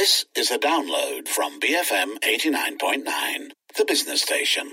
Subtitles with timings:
[0.00, 4.66] This is a download from BFM 89.9, the business station.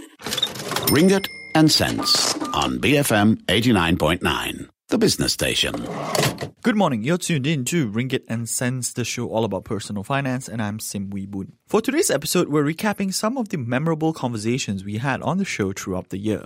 [0.87, 5.85] Ringgit and cents on BFM 89.9, the business station.
[6.63, 7.03] Good morning.
[7.03, 10.79] You're tuned in to Ringgit and Cents, the show all about personal finance, and I'm
[10.79, 11.57] Sim Wee Boon.
[11.67, 15.73] For today's episode, we're recapping some of the memorable conversations we had on the show
[15.73, 16.45] throughout the year.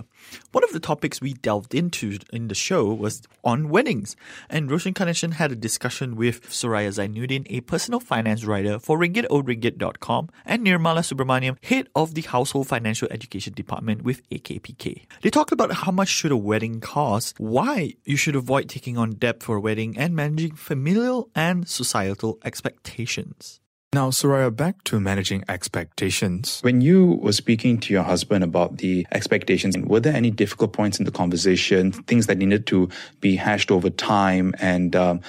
[0.52, 4.16] One of the topics we delved into in the show was on weddings,
[4.50, 10.28] and Roshan Kanesan had a discussion with Soraya Zainuddin, a personal finance writer for ringgitohringgit.com,
[10.44, 15.06] and Nirmala Subramaniam, head of the Household Financial Education Department with AKPK.
[15.22, 19.12] They talked about how much should a wedding cost, why you should avoid taking on
[19.12, 23.61] debt for a wedding, and managing familial and societal expectations.
[23.94, 26.60] Now, Soraya, back to managing expectations.
[26.62, 30.98] When you were speaking to your husband about the expectations, were there any difficult points
[30.98, 32.88] in the conversation, things that needed to
[33.20, 34.54] be hashed over time?
[34.60, 35.20] And um,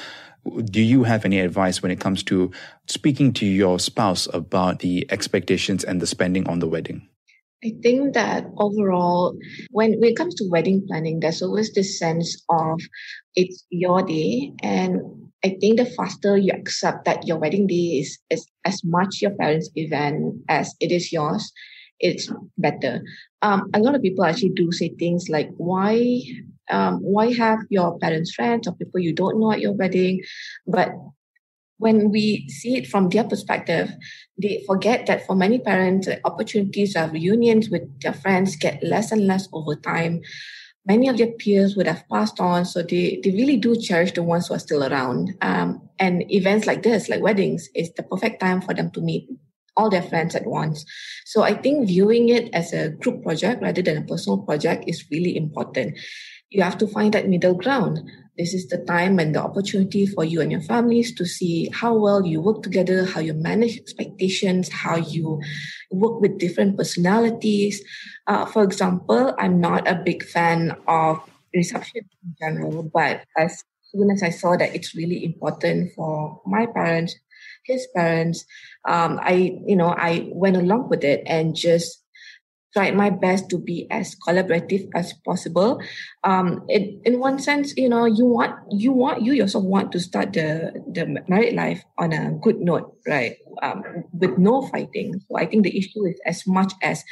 [0.63, 2.51] do you have any advice when it comes to
[2.87, 7.05] speaking to your spouse about the expectations and the spending on the wedding?
[7.65, 9.37] I think that overall,
[9.71, 12.79] when, when it comes to wedding planning, there's always this sense of
[13.35, 15.01] it's your day and
[15.43, 19.31] I think the faster you accept that your wedding day is, is as much your
[19.31, 21.51] parents' event as it is yours,
[21.99, 23.01] it's better.
[23.41, 26.21] Um, a lot of people actually do say things like, why,
[26.69, 30.23] um, why have your parents' friends or people you don't know at your wedding?
[30.65, 30.91] But
[31.77, 33.91] when we see it from their perspective,
[34.41, 39.27] they forget that for many parents, opportunities of reunions with their friends get less and
[39.27, 40.21] less over time
[40.85, 42.65] many of their peers would have passed on.
[42.65, 45.33] So they, they really do cherish the ones who are still around.
[45.41, 49.29] Um, and events like this, like weddings, is the perfect time for them to meet
[49.75, 50.85] all their friends at once.
[51.25, 55.05] So I think viewing it as a group project rather than a personal project is
[55.09, 55.97] really important.
[56.49, 57.99] You have to find that middle ground.
[58.37, 61.93] This is the time and the opportunity for you and your families to see how
[61.93, 65.39] well you work together, how you manage expectations, how you
[65.91, 67.83] work with different personalities.
[68.25, 71.21] Uh, for example, I'm not a big fan of
[71.53, 76.65] reception in general, but as soon as I saw that it's really important for my
[76.65, 77.15] parents,
[77.65, 78.45] his parents,
[78.87, 82.02] um, I, you know, I went along with it and just
[82.73, 85.79] tried my best to be as collaborative as possible.
[86.23, 89.99] Um, it, in one sense, you know, you want you want you yourself want to
[89.99, 93.37] start the the married life on a good note, right?
[93.61, 95.21] Um, with no fighting.
[95.29, 97.03] So I think the issue is as much as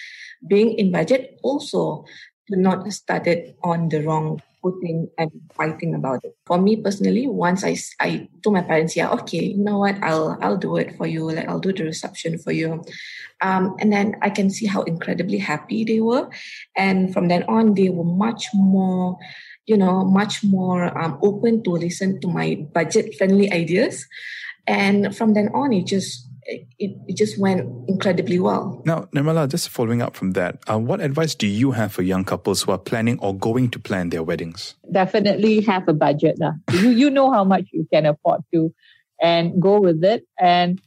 [0.48, 2.06] being in budget, also
[2.50, 6.36] to not start it on the wrong footing and fighting about it.
[6.46, 10.38] For me personally, once I, I told my parents, yeah, okay, you know what, I'll
[10.42, 11.30] I'll do it for you.
[11.32, 12.84] Like I'll do the reception for you.
[13.42, 16.30] Um, and then I can see how incredibly happy they were.
[16.78, 19.18] And from then on, they were much more,
[19.66, 24.06] you know, much more um, open to listen to my budget friendly ideas.
[24.68, 26.28] And from then on, it just
[26.80, 28.82] it, it just went incredibly well.
[28.86, 32.24] Now, Nirmala, just following up from that, uh, what advice do you have for young
[32.24, 34.76] couples who are planning or going to plan their weddings?
[34.92, 36.42] Definitely have a budget.
[36.42, 36.54] Uh.
[36.74, 38.74] you, you know how much you can afford to
[39.22, 40.26] and go with it.
[40.40, 40.82] And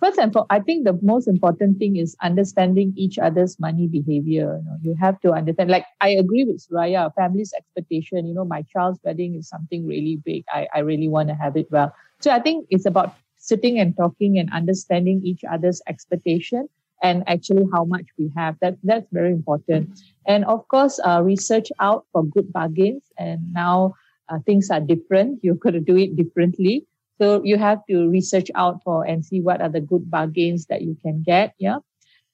[0.00, 4.58] first and foremost, I think the most important thing is understanding each other's money behavior.
[4.58, 8.44] You, know, you have to understand, like I agree with Soraya, family's expectation, you know,
[8.44, 10.44] my child's wedding is something really big.
[10.52, 11.94] I, I really want to have it well.
[12.20, 16.66] So I think it's about sitting and talking and understanding each other's expectation
[17.02, 18.56] and actually how much we have.
[18.60, 20.00] That that's very important.
[20.26, 23.02] And of course, uh, research out for good bargains.
[23.18, 23.94] And now
[24.30, 25.40] uh, things are different.
[25.42, 26.86] You've got to do it differently.
[27.20, 30.82] So you have to research out for and see what are the good bargains that
[30.82, 31.54] you can get.
[31.58, 31.78] Yeah.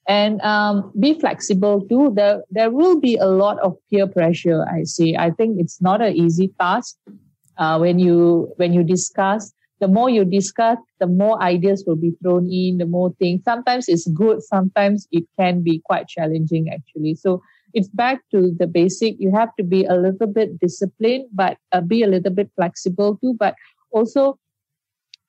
[0.07, 2.11] And um, be flexible too.
[2.15, 4.65] There, there will be a lot of peer pressure.
[4.67, 5.15] I see.
[5.15, 6.97] I think it's not an easy task
[7.57, 12.13] uh, when you when you discuss the more you discuss, the more ideas will be
[12.21, 13.43] thrown in, the more things.
[13.43, 17.15] Sometimes it's good, sometimes it can be quite challenging actually.
[17.15, 17.41] So
[17.73, 19.15] it's back to the basic.
[19.19, 23.17] You have to be a little bit disciplined, but uh, be a little bit flexible
[23.17, 23.55] too, but
[23.91, 24.37] also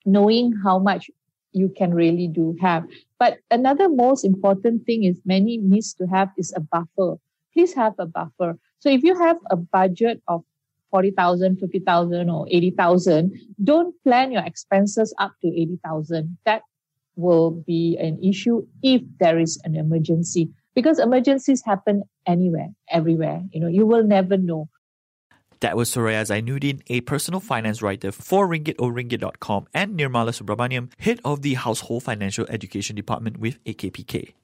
[0.05, 1.11] knowing how much
[1.53, 2.85] you can really do have.
[3.19, 7.17] But another most important thing is many needs to have is a buffer.
[7.55, 8.59] Please have a buffer.
[8.81, 10.45] So if you have a budget of
[10.93, 13.33] 40,000, 50,000 or 80,000,
[13.65, 16.39] don't plan your expenses up to 80,000.
[16.45, 16.63] That
[17.17, 23.43] will be an issue if there is an emergency because emergencies happen anywhere, everywhere.
[23.51, 24.69] You know, you will never know.
[25.61, 31.43] That was Soraya Zainuddin, a personal finance writer for ringgitohringgit.com and Nirmala Subramaniam, head of
[31.43, 34.35] the Household Financial Education Department with AKPK.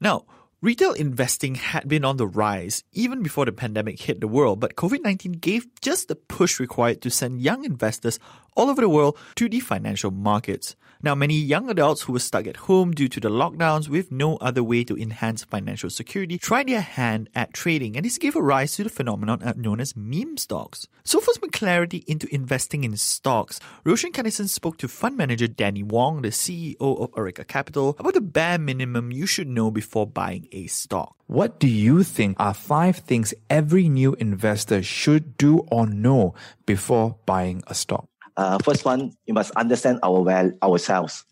[0.00, 0.24] Now,
[0.60, 4.74] Retail investing had been on the rise even before the pandemic hit the world, but
[4.74, 8.18] COVID 19 gave just the push required to send young investors
[8.58, 10.74] all over the world to the financial markets.
[11.00, 14.36] Now, many young adults who were stuck at home due to the lockdowns with no
[14.38, 18.42] other way to enhance financial security tried their hand at trading, and this gave a
[18.42, 20.88] rise to the phenomenon uh, known as meme stocks.
[21.04, 25.84] So, for some clarity into investing in stocks, Roshan Kanesan spoke to fund manager Danny
[25.84, 30.48] Wong, the CEO of Areca Capital, about the bare minimum you should know before buying
[30.50, 31.14] a stock.
[31.28, 36.34] What do you think are five things every new investor should do or know
[36.66, 38.08] before buying a stock?
[38.38, 41.24] Uh, first one, you must understand our well ourselves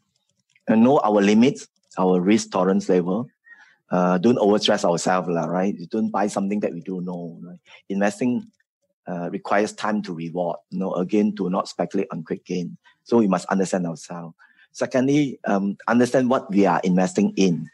[0.67, 3.29] and know our limits, our risk tolerance level.
[3.89, 5.79] Uh, don't overstress ourselves, right?
[5.79, 7.39] You don't buy something that we don't know.
[7.41, 7.61] Right?
[7.89, 8.51] Investing
[9.07, 10.59] uh, requires time to reward.
[10.71, 12.77] You know, again, do not speculate on quick gain.
[13.05, 14.35] So we must understand ourselves.
[14.73, 17.71] Secondly, um, understand what we are investing in.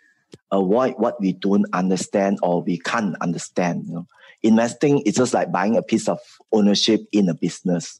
[0.51, 3.87] Avoid what we don't understand or we can't understand.
[3.87, 4.07] You know?
[4.43, 6.21] Investing is just like buying a piece of
[6.53, 7.99] ownership in a business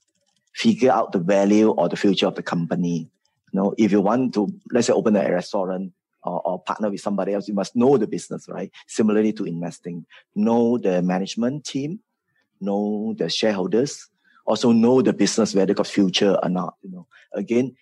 [0.55, 3.09] figure out the value or the future of the company.
[3.53, 7.01] You know, if you want to, let's say, open a restaurant or, or partner with
[7.01, 8.71] somebody else, you must know the business, right?
[8.87, 12.01] Similarly to investing, know the management team,
[12.61, 14.09] know the shareholders,
[14.45, 16.75] also know the business whether got future or not.
[16.83, 17.77] You know, again,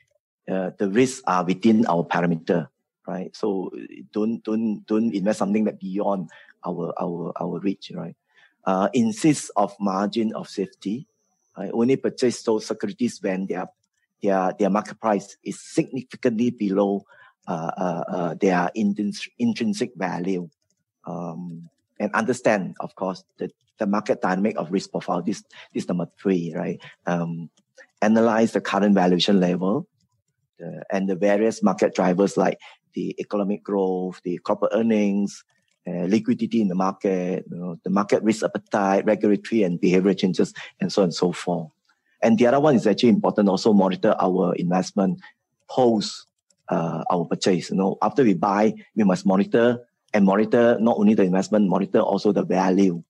[0.51, 2.69] uh, the risks are within our parameter,
[3.07, 3.35] right?
[3.35, 3.71] So
[4.13, 6.31] don't don't don't invest something that beyond
[6.67, 8.17] our our our reach, right?
[8.65, 11.07] Uh, insist of margin of safety
[11.61, 13.69] I only purchase those securities when their
[14.23, 17.05] their their market price is significantly below
[17.49, 20.49] uh, uh, uh, their intrinsic value.
[21.07, 21.69] Um,
[21.99, 25.23] and understand, of course, the, the market dynamic of risk profile.
[25.23, 25.43] This
[25.75, 26.81] this number three, right?
[27.07, 27.51] Um,
[28.01, 29.87] analyze the current valuation level
[30.91, 32.59] and the various market drivers like
[32.95, 35.45] the economic growth, the corporate earnings,
[35.87, 40.53] uh, liquidity in the market, you know, the market risk appetite, regulatory and behavioral changes,
[40.81, 41.71] and so on and so forth.
[42.23, 43.49] And the other one is actually important.
[43.49, 45.21] Also monitor our investment
[45.69, 46.27] post
[46.71, 47.71] uh, our purchase.
[47.71, 49.81] You know, after we buy, we must monitor
[50.15, 53.03] and monitor not only the investment, monitor also the value,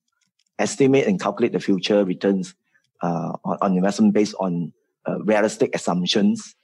[0.58, 2.54] estimate and calculate the future returns
[3.02, 4.72] uh, on, on, investment based on
[5.06, 6.54] uh, realistic assumptions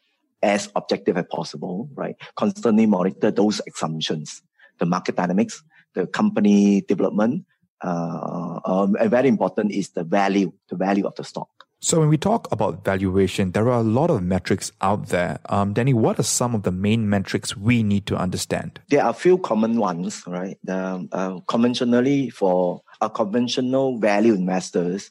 [0.43, 1.89] as objective as possible.
[1.95, 4.43] Right, constantly monitor those assumptions,
[4.79, 5.63] the market dynamics,
[5.97, 7.45] the company development.
[7.83, 11.49] Uh, um, and very important is the value, the value of the stock.
[11.81, 15.39] So when we talk about valuation, there are a lot of metrics out there.
[15.49, 18.81] Um, Danny, what are some of the main metrics we need to understand?
[18.89, 20.59] There are a few common ones, right?
[20.65, 25.11] The, uh, conventionally, for a conventional value investors,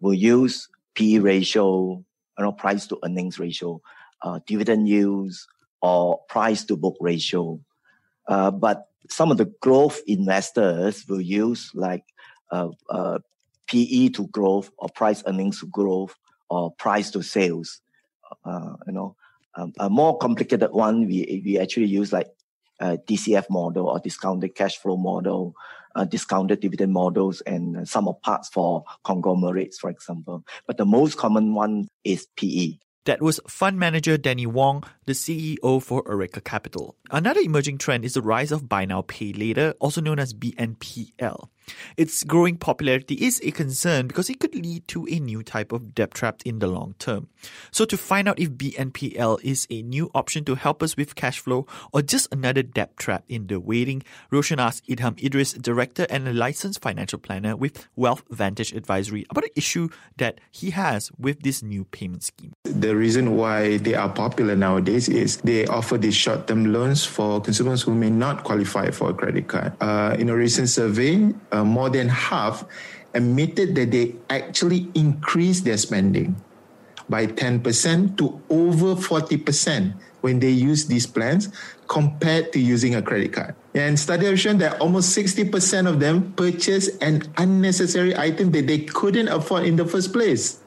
[0.00, 2.04] will use P ratio,
[2.38, 3.82] you know, price to earnings ratio,
[4.22, 5.48] uh, dividend yields,
[5.82, 7.58] or price to book ratio.
[8.28, 12.04] Uh, but some of the growth investors will use like
[12.50, 13.18] uh, uh,
[13.66, 16.14] PE to growth or price earnings to growth
[16.50, 17.80] or price to sales.
[18.44, 19.16] Uh, you know,
[19.56, 22.28] um, a more complicated one we we actually use like
[22.80, 25.54] DCF model or discounted cash flow model,
[25.94, 30.44] uh, discounted dividend models, and some of parts for conglomerates, for example.
[30.66, 32.78] But the most common one is PE.
[33.04, 36.96] That was fund manager Danny Wong, the CEO for Areca Capital.
[37.10, 41.48] Another emerging trend is the rise of buy now pay later, also known as BNPL.
[41.96, 45.94] Its growing popularity is a concern because it could lead to a new type of
[45.94, 47.28] debt trap in the long term.
[47.70, 51.38] So to find out if BNPL is a new option to help us with cash
[51.38, 56.28] flow or just another debt trap in the waiting, Roshan asked Idham Idris, director and
[56.28, 61.42] a licensed financial planner with Wealth Vantage Advisory, about an issue that he has with
[61.42, 62.52] this new payment scheme.
[62.64, 67.82] The reason why they are popular nowadays is they offer these short-term loans for consumers
[67.82, 69.72] who may not qualify for a credit card.
[69.80, 72.64] Uh, in a recent survey, uh, more than half
[73.14, 76.34] admitted that they actually increased their spending
[77.08, 81.48] by 10% to over 40% when they use these plans
[81.86, 83.54] compared to using a credit card.
[83.74, 88.78] And studies have shown that almost 60% of them purchase an unnecessary item that they
[88.78, 90.58] couldn't afford in the first place.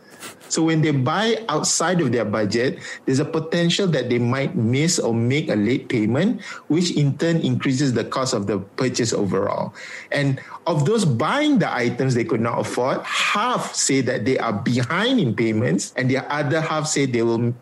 [0.50, 5.00] So when they buy outside of their budget, there's a potential that they might miss
[5.00, 9.74] or make a late payment, which in turn increases the cost of the purchase overall.
[10.12, 14.54] And of those buying the items they could not afford, half say that they are
[14.54, 17.54] behind in payments, and the other half say they will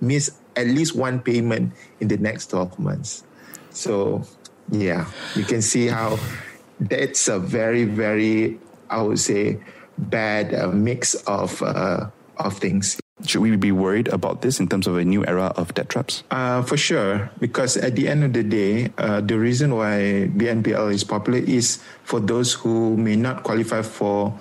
[0.00, 3.24] miss at least one payment in the next 12 months.
[3.70, 4.24] So,
[4.70, 6.18] yeah, you can see how
[6.80, 8.58] that's a very, very,
[8.88, 9.58] I would say,
[9.98, 12.98] bad uh, mix of uh, of things.
[13.26, 16.24] Should we be worried about this in terms of a new era of debt traps?
[16.30, 20.92] Uh, for sure, because at the end of the day, uh, the reason why BNPL
[20.92, 24.34] is popular is for those who may not qualify for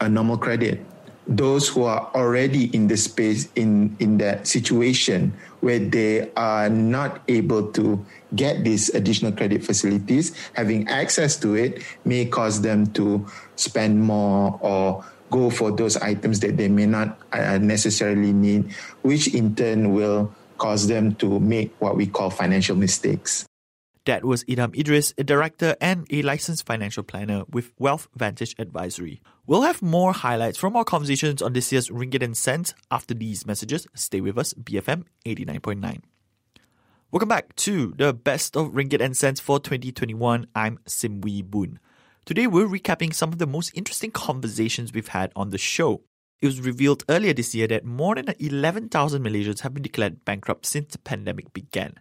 [0.00, 0.84] a normal credit,
[1.28, 7.20] those who are already in the space in in that situation where they are not
[7.28, 8.00] able to
[8.34, 13.26] get these additional credit facilities having access to it may cause them to
[13.56, 19.34] spend more or go for those items that they may not uh, necessarily need which
[19.34, 23.46] in turn will cause them to make what we call financial mistakes
[24.08, 29.20] that was Idham Idris, a director and a licensed financial planner with Wealth Vantage Advisory.
[29.46, 33.44] We'll have more highlights from our conversations on this year's Ringgit and Cents after these
[33.44, 33.86] messages.
[33.94, 36.00] Stay with us, BFM 89.9.
[37.10, 40.46] Welcome back to the best of Ringgit and Cents for 2021.
[40.54, 41.78] I'm Sim Boon.
[42.28, 46.02] Today we're recapping some of the most interesting conversations we've had on the show.
[46.42, 50.66] It was revealed earlier this year that more than 11,000 Malaysians have been declared bankrupt
[50.66, 51.94] since the pandemic began.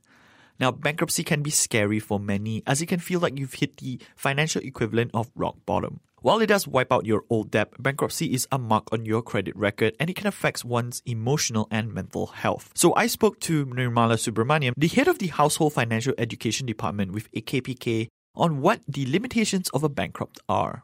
[0.59, 4.01] Now, bankruptcy can be scary for many as it can feel like you've hit the
[4.17, 6.01] financial equivalent of rock bottom.
[6.19, 9.55] While it does wipe out your old debt, bankruptcy is a mark on your credit
[9.55, 12.69] record and it can affect one's emotional and mental health.
[12.75, 17.31] So I spoke to Nirmala Subramaniam, the head of the Household Financial Education Department with
[17.31, 20.83] AKPK, on what the limitations of a bankrupt are.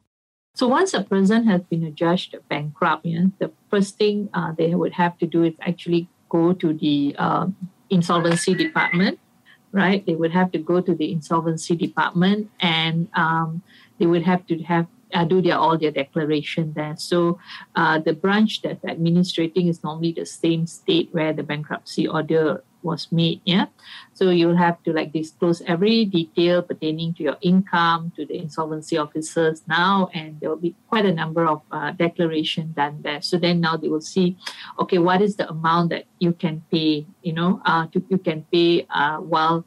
[0.56, 4.94] So once a person has been adjudged bankrupt, you the first thing uh, they would
[4.94, 7.48] have to do is actually go to the uh,
[7.90, 9.20] insolvency department
[9.74, 10.06] right?
[10.06, 13.64] They would have to go to the insolvency department and um,
[13.98, 16.96] they would have to have uh, do their all their declaration there.
[16.98, 17.40] So
[17.76, 23.12] uh, the branch that's administrating is normally the same state where the bankruptcy order was
[23.12, 23.42] made.
[23.46, 23.68] Yeah,
[24.14, 28.98] so you'll have to like disclose every detail pertaining to your income to the insolvency
[28.98, 33.22] officers now, and there will be quite a number of uh, declaration done there.
[33.22, 34.38] So then now they will see,
[34.80, 37.06] okay, what is the amount that you can pay?
[37.22, 39.66] You know, uh, to, you can pay uh, while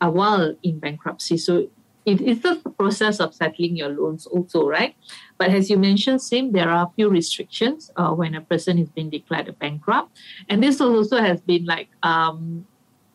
[0.00, 1.36] uh, while in bankruptcy.
[1.36, 1.68] So
[2.06, 4.94] it is the process of settling your loans also, right?
[5.38, 8.88] But as you mentioned, same, there are a few restrictions uh, when a person is
[8.88, 10.16] being declared a bankrupt.
[10.48, 12.64] And this also has been like um,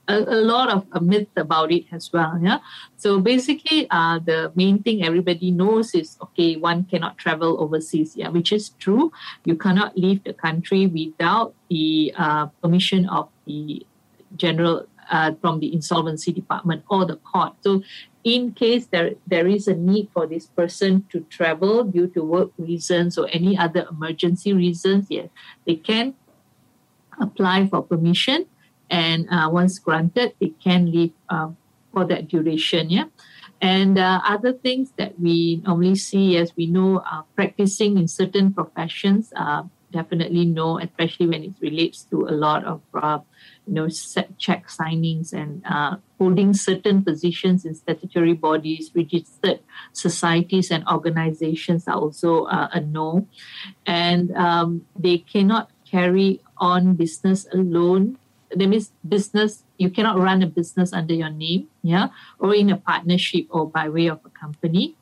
[0.09, 2.37] a, a, lot of a myth about it as well.
[2.41, 2.59] Yeah.
[2.97, 8.17] So basically, uh, the main thing everybody knows is okay, one cannot travel overseas.
[8.17, 9.11] Yeah, which is true.
[9.45, 13.85] You cannot leave the country without the uh, permission of the
[14.35, 17.53] general uh, from the insolvency department or the court.
[17.61, 17.83] So
[18.23, 22.51] in case there, there is a need for this person to travel due to work
[22.57, 25.29] reasons or any other emergency reasons, yes,
[25.67, 26.15] they can
[27.19, 28.45] apply for permission.
[28.89, 31.49] And uh, once granted, they can leave uh,
[31.93, 32.89] for that duration.
[32.89, 33.05] Yeah.
[33.61, 38.53] And uh, other things that we normally see, as we know, uh, practicing in certain
[38.53, 43.19] professions, uh, definitely no, especially when it relates to a lot of uh,
[43.67, 43.87] you know,
[44.37, 49.59] check signings and uh, holding certain positions in statutory bodies, registered
[49.93, 53.27] societies and organizations are also uh, a no.
[53.85, 58.17] And um, they cannot carry on business alone.
[58.49, 62.07] That means business, you cannot run a business under your name, yeah,
[62.39, 64.95] or in a partnership or by way of a company.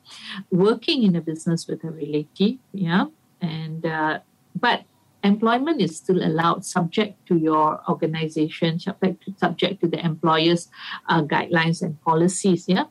[0.50, 3.06] Working in a business with a relative, yeah,
[3.40, 4.20] and uh,
[4.54, 4.84] but
[5.22, 10.68] employment is still allowed subject to your organization subject to, subject to the employer's
[11.08, 12.84] uh, guidelines and policies yeah?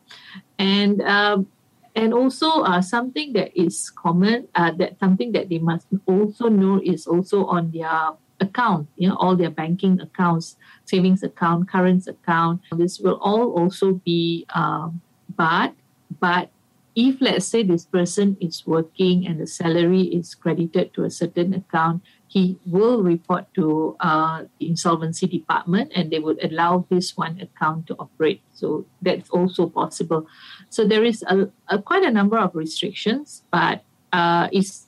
[0.57, 1.48] And um,
[1.95, 6.81] and also uh, something that is common uh, that something that they must also know
[6.83, 10.55] is also on their account you know all their banking accounts
[10.89, 12.62] savings account current account.
[12.74, 15.74] This will all also be um, barred.
[16.19, 16.50] But
[16.95, 21.53] if let's say this person is working and the salary is credited to a certain
[21.53, 27.41] account he will report to uh, the insolvency department and they would allow this one
[27.41, 28.41] account to operate.
[28.53, 30.27] So that's also possible.
[30.69, 33.83] So there is a, a quite a number of restrictions, but
[34.13, 34.86] uh, it's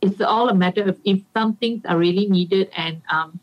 [0.00, 3.38] it's all a matter of if some things are really needed and um,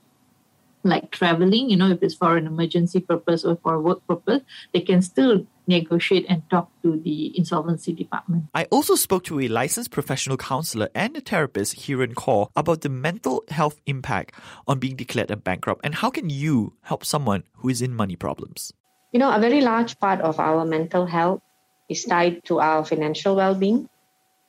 [0.83, 4.41] like traveling, you know, if it's for an emergency purpose or for work purpose,
[4.73, 8.45] they can still negotiate and talk to the insolvency department.
[8.53, 12.81] I also spoke to a licensed professional counselor and a therapist, here Hiran Kaur, about
[12.81, 14.33] the mental health impact
[14.67, 18.15] on being declared a bankrupt and how can you help someone who is in money
[18.15, 18.73] problems?
[19.11, 21.41] You know, a very large part of our mental health
[21.89, 23.89] is tied to our financial well being.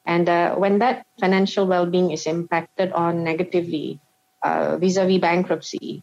[0.04, 4.00] And uh, when that financial well being is impacted on negatively
[4.42, 6.02] vis a vis bankruptcy,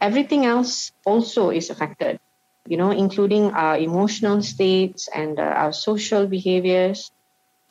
[0.00, 2.20] everything else also is affected
[2.70, 7.10] you know, including our emotional states and uh, our social behaviors.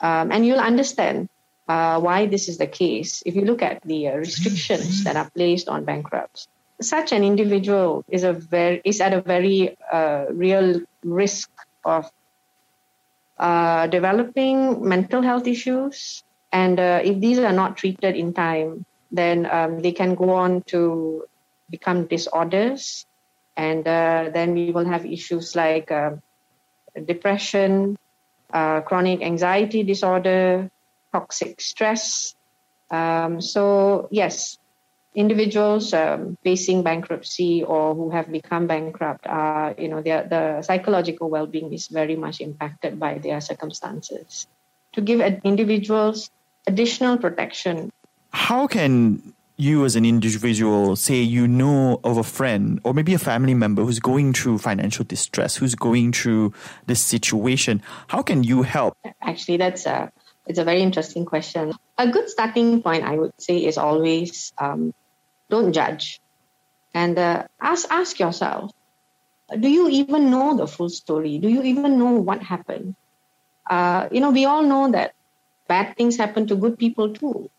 [0.01, 1.29] Um, and you'll understand
[1.69, 5.29] uh, why this is the case if you look at the uh, restrictions that are
[5.31, 6.49] placed on bankrupts.
[6.81, 11.49] Such an individual is a very is at a very uh, real risk
[11.85, 12.11] of
[13.37, 19.45] uh, developing mental health issues, and uh, if these are not treated in time, then
[19.45, 21.23] um, they can go on to
[21.69, 23.05] become disorders.
[23.59, 26.15] And uh, then we will have issues like uh,
[26.95, 27.99] depression,
[28.55, 30.71] uh, chronic anxiety disorder,
[31.11, 32.35] toxic stress.
[32.89, 34.57] Um, so, yes,
[35.13, 41.29] individuals um, facing bankruptcy or who have become bankrupt are, you know, their, the psychological
[41.29, 44.47] well-being is very much impacted by their circumstances.
[44.93, 46.31] To give individuals
[46.65, 47.91] additional protection.
[48.31, 53.19] How can you as an individual say you know of a friend or maybe a
[53.19, 56.53] family member who's going through financial distress, who's going through
[56.85, 57.81] this situation?
[58.07, 58.95] How can you help?
[59.21, 60.11] Actually, that's a
[60.47, 61.73] it's a very interesting question.
[61.97, 64.93] A good starting point, I would say, is always um,
[65.49, 66.21] don't judge,
[66.93, 68.71] and uh, ask ask yourself:
[69.59, 71.37] Do you even know the full story?
[71.37, 72.95] Do you even know what happened?
[73.69, 75.13] Uh, you know, we all know that
[75.67, 77.51] bad things happen to good people too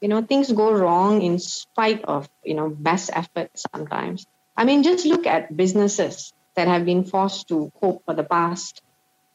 [0.00, 4.26] you know things go wrong in spite of you know best efforts sometimes.
[4.56, 8.82] I mean just look at businesses that have been forced to cope for the past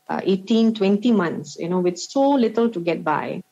[0.09, 3.43] uh, 18 20 months you know with so little to get by.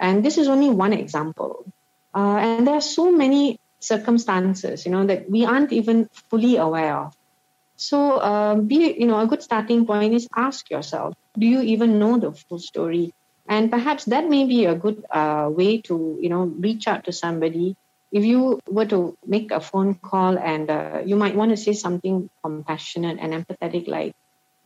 [0.00, 1.64] And this is only one example.
[2.14, 6.96] Uh, and there are so many circumstances you know that we aren't even fully aware
[6.96, 7.14] of.
[7.76, 11.98] So uh, be you know a good starting point is ask yourself do you even
[11.98, 13.12] know the full story
[13.48, 17.12] and perhaps that may be a good uh, way to you know reach out to
[17.12, 17.76] somebody.
[18.12, 21.74] If you were to make a phone call and uh, you might want to say
[21.74, 24.14] something compassionate and empathetic like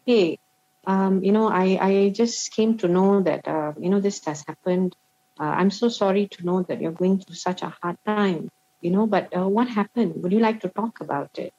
[0.06, 0.38] hey
[0.86, 4.44] um, you know I, I just came to know that uh, you know this has
[4.46, 4.94] happened.
[5.40, 8.50] Uh, i'm so sorry to know that you're going through such a hard time
[8.82, 10.22] you know but uh, what happened?
[10.22, 11.52] Would you like to talk about it?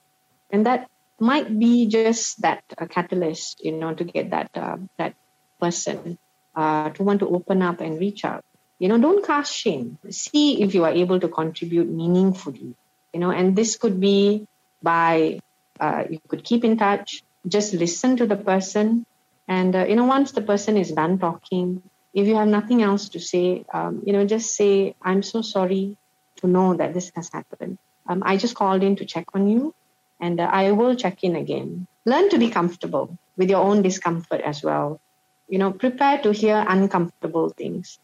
[0.51, 0.87] And that
[1.19, 4.51] might be just that uh, catalyst you know to get that
[4.97, 5.15] that
[5.59, 6.19] person
[6.55, 8.43] uh, to want to open up and reach out.
[8.79, 9.97] You know, don't cast shame.
[10.09, 12.75] See if you are able to contribute meaningfully.
[13.13, 14.47] You know, and this could be
[14.81, 15.39] by
[15.79, 19.05] uh, you could keep in touch, just listen to the person,
[19.47, 21.81] and uh, you know, once the person is done talking,
[22.13, 25.97] if you have nothing else to say, um, you know, just say, "I'm so sorry
[26.37, 27.77] to know that this has happened.
[28.07, 29.73] Um, I just called in to check on you,
[30.19, 34.41] and uh, I will check in again." Learn to be comfortable with your own discomfort
[34.41, 34.99] as well
[35.47, 37.99] you know, prepare to hear uncomfortable things.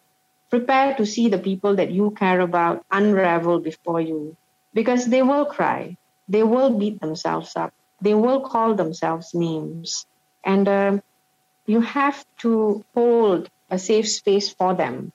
[0.49, 4.35] Prepare to see the people that you care about unravel before you
[4.73, 5.97] because they will cry.
[6.27, 7.73] They will beat themselves up.
[8.01, 10.05] They will call themselves names.
[10.43, 10.97] And uh,
[11.65, 15.11] you have to hold a safe space for them.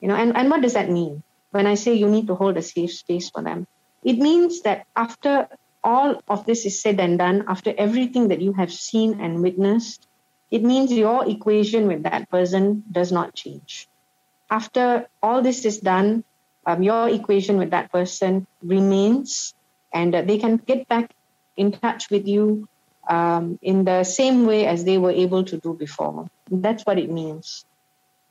[0.00, 1.22] You know, and, and what does that mean?
[1.50, 3.66] When I say you need to hold a safe space for them,
[4.02, 5.48] it means that after
[5.84, 10.06] all of this is said and done, after everything that you have seen and witnessed,
[10.50, 13.88] it means your equation with that person does not change.
[14.50, 16.24] After all this is done,
[16.66, 19.54] um, your equation with that person remains,
[19.92, 21.10] and uh, they can get back
[21.56, 22.68] in touch with you
[23.08, 26.26] um, in the same way as they were able to do before.
[26.50, 27.64] That's what it means.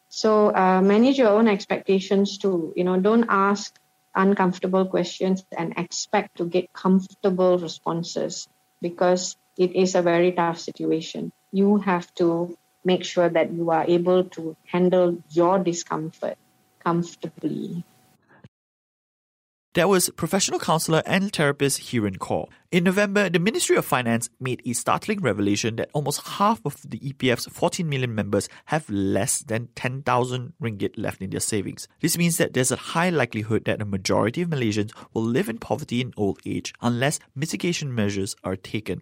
[0.09, 2.73] So uh, manage your own expectations too.
[2.75, 3.73] You know, don't ask
[4.15, 8.47] uncomfortable questions and expect to get comfortable responses
[8.81, 13.85] because it is a very tough situation you have to make sure that you are
[13.87, 16.37] able to handle your discomfort
[16.83, 17.83] comfortably.
[19.75, 22.47] That was professional counselor and therapist Hiren Kaur.
[22.71, 26.99] In November, the Ministry of Finance made a startling revelation that almost half of the
[26.99, 31.87] EPF's 14 million members have less than 10,000 ringgit left in their savings.
[31.99, 35.57] This means that there's a high likelihood that a majority of Malaysians will live in
[35.57, 39.01] poverty in old age unless mitigation measures are taken.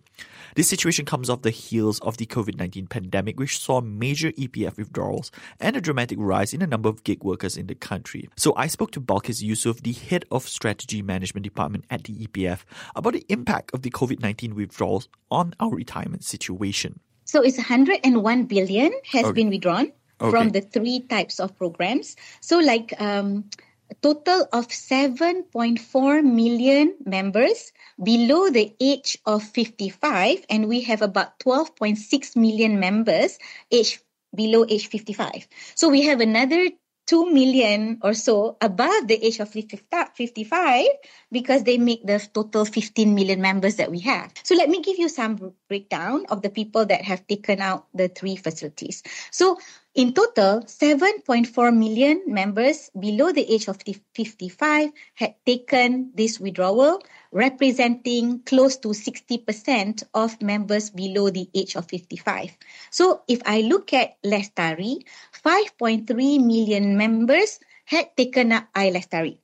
[0.55, 4.77] This situation comes off the heels of the COVID 19 pandemic, which saw major EPF
[4.77, 8.29] withdrawals and a dramatic rise in the number of gig workers in the country.
[8.37, 12.61] So I spoke to Balkis Yusuf, the head of strategy management department at the EPF,
[12.95, 16.99] about the impact impact of the COVID 19 withdrawals on our retirement situation?
[17.25, 19.33] So it's 101 billion has okay.
[19.33, 19.91] been withdrawn
[20.21, 20.31] okay.
[20.31, 22.15] from the three types of programs.
[22.39, 23.49] So like um,
[23.91, 31.39] a total of 7.4 million members below the age of 55 and we have about
[31.39, 33.37] 12.6 million members
[33.71, 33.99] age
[34.35, 35.47] below age 55.
[35.75, 36.69] So we have another
[37.07, 40.85] 2 million or so above the age of 55
[41.31, 44.33] because they make the total 15 million members that we have.
[44.43, 48.09] So let me give you some breakdown of the people that have taken out the
[48.09, 49.03] three facilities.
[49.31, 49.57] So
[49.97, 58.45] in total, 7.4 million members below the age of 55 had taken this withdrawal, representing
[58.45, 62.55] close to 60% of members below the age of 55.
[62.91, 65.01] So if I look at Lestari,
[65.43, 66.05] 5.3
[66.45, 69.39] million members had taken up iLestari.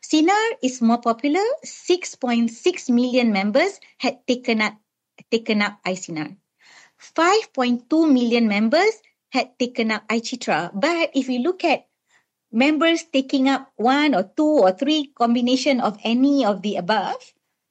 [0.00, 1.44] Sinar is more popular.
[1.62, 4.80] 6.6 million members had taken up,
[5.30, 6.38] taken up iSinar.
[7.00, 8.92] 5.2 million members
[9.30, 10.70] had taken up iCitra.
[10.74, 11.86] But if you look at
[12.52, 17.18] members taking up one or two or three combination of any of the above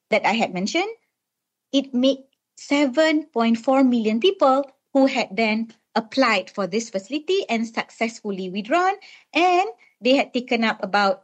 [0.09, 0.89] that I had mentioned,
[1.71, 2.23] it made
[2.59, 8.93] 7.4 million people who had then applied for this facility and successfully withdrawn
[9.33, 9.67] and
[10.01, 11.23] they had taken up about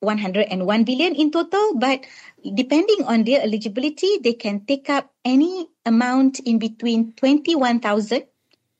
[0.00, 0.48] 101
[0.84, 2.06] billion in total, but
[2.54, 8.24] depending on their eligibility, they can take up any amount in between 21,000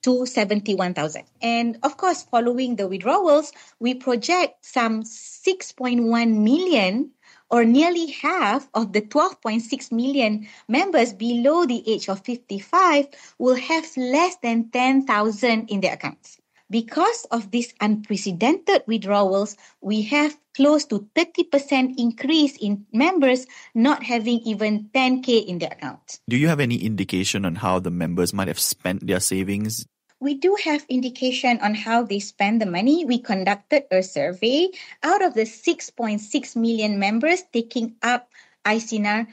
[0.03, 1.25] to 71,000.
[1.43, 7.11] And of course, following the withdrawals, we project some 6.1 million
[7.51, 13.09] or nearly half of the 12.6 million members below the age of 55
[13.39, 16.39] will have less than 10,000 in their accounts.
[16.71, 24.39] Because of these unprecedented withdrawals, we have close to 30% increase in members not having
[24.47, 26.21] even 10K in their account.
[26.29, 29.85] Do you have any indication on how the members might have spent their savings?
[30.21, 33.05] We do have indication on how they spend the money.
[33.05, 34.69] We conducted a survey
[35.03, 36.23] out of the 6.6
[36.55, 38.31] million members taking up
[38.65, 39.27] iSinar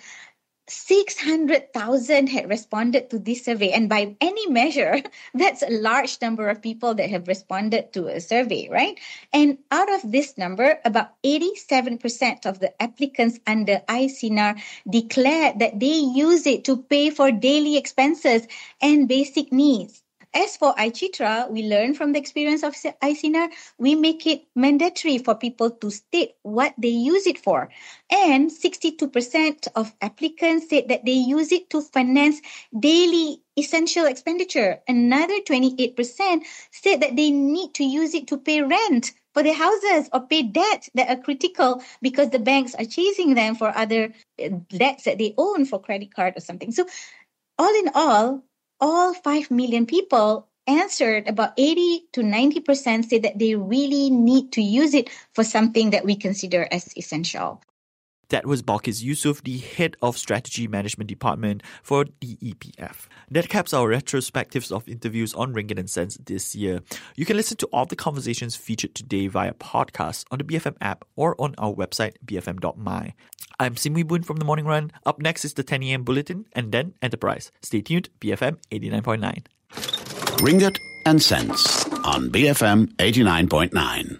[0.68, 3.72] 600,000 had responded to this survey.
[3.72, 5.02] And by any measure,
[5.34, 9.00] that's a large number of people that have responded to a survey, right?
[9.34, 15.98] And out of this number, about 87% of the applicants under iSinar declared that they
[15.98, 18.48] use it to pay for daily expenses
[18.82, 20.04] and basic needs.
[20.38, 25.34] As for iCitra, we learn from the experience of iSinar, we make it mandatory for
[25.34, 27.70] people to state what they use it for.
[28.12, 32.40] And 62% of applicants said that they use it to finance
[32.80, 34.80] daily essential expenditure.
[34.88, 40.08] Another 28% said that they need to use it to pay rent for their houses
[40.14, 44.50] or pay debt that are critical because the banks are chasing them for other uh,
[44.70, 46.72] debts that they own for credit card or something.
[46.72, 46.86] So
[47.58, 48.44] all in all,
[48.80, 54.62] all 5 million people answered, about 80 to 90% say that they really need to
[54.62, 57.62] use it for something that we consider as essential.
[58.30, 63.08] That was Balkis Yusuf, the head of strategy management department for the EPF.
[63.32, 66.82] That caps our retrospectives of interviews on Ringgit and Cents this year.
[67.16, 71.06] You can listen to all the conversations featured today via podcast on the BFM app
[71.16, 73.14] or on our website, bfm.my.
[73.60, 74.92] I'm Sim Wee Boon from The Morning Run.
[75.06, 76.04] Up next is the 10 a.m.
[76.04, 77.52] bulletin and then Enterprise.
[77.62, 79.46] Stay tuned, BFM 89.9.
[80.40, 84.20] Ringgit and Cents on BFM 89.9,